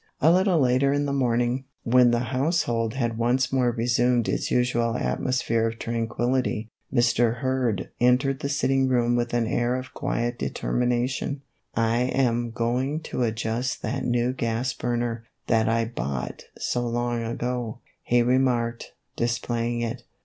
[0.19, 2.65] A little later in the morning, when the house 100 MR.
[2.65, 2.89] KURD'S HOLIDAY.
[2.89, 7.39] hold had once more resumed its usual atmosphere of tranquillity, Mr.
[7.41, 11.43] Kurd entered the sitting room with an air of quiet determination."
[11.75, 17.81] I am going to adjust that new gas burner, that I bought so long ago,"
[18.01, 20.01] he remarked, displaying it.